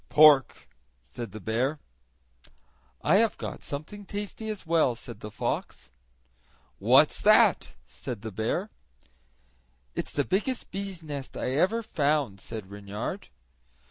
[0.09, 0.67] "Pork,"
[1.03, 1.77] said the bear.
[3.03, 5.91] "I have got something tasty as well," said the fox.
[6.79, 8.71] "What's that?" said the bear.
[9.93, 13.27] "It's the biggest bees' nest I ever found," said Reynard.